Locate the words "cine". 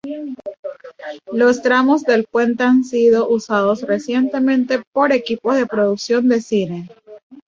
6.41-6.89